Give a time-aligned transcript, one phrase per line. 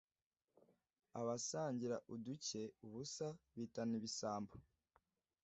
[1.19, 4.53] abasangira uduke (ubusa) bitana ibisambo